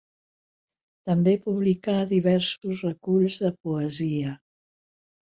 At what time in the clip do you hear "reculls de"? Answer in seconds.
2.87-3.51